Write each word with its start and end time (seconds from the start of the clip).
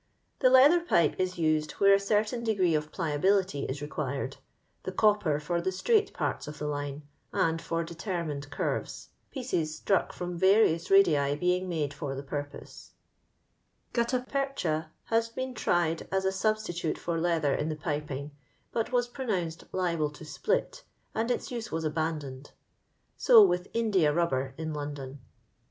TheleallMr 0.39 0.87
pipe 0.87 1.15
is 1.19 1.37
used 1.37 1.73
where 1.73 1.93
a 1.93 1.99
certain 1.99 2.43
degree 2.43 2.73
of 2.73 2.91
plisli 2.91 3.21
u^ 3.21 3.69
is 3.69 3.81
reanired; 3.81 4.37
the 4.81 4.93
oopper 4.93 5.39
for 5.39 5.61
the 5.61 5.69
staicht 5.69 6.11
puts 6.11 6.47
of 6.47 6.57
the 6.57 6.65
line, 6.65 7.03
and 7.31 7.59
ibr 7.59 7.85
detormined 7.85 8.49
pieees 9.31 9.67
struck 9.67 10.11
ficom 10.11 10.39
Tarious 10.39 10.89
radii' 10.89 11.37
fbr 11.93 12.15
the 12.15 12.23
purpose. 12.23 12.93
Outta 13.93 14.25
percha 14.27 14.89
has 15.03 15.29
been 15.29 15.53
tried 15.53 16.07
as 16.11 16.25
a 16.25 16.29
snbstxlute 16.29 16.97
for 16.97 17.19
leather 17.19 17.53
in 17.53 17.69
the 17.69 17.75
piping, 17.75 18.31
but 18.71 18.91
was 18.91 19.07
prononuoed 19.07 19.65
liable 19.71 20.09
to 20.09 20.25
split, 20.25 20.83
and 21.13 21.29
its 21.29 21.51
use 21.51 21.71
was 21.71 21.83
abandoned. 21.83 22.53
So 23.17 23.47
vrith 23.47 23.67
India 23.75 24.11
rubber 24.11 24.55
in 24.57 24.73
Loudon. 24.73 25.19